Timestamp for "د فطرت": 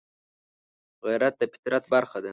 1.39-1.83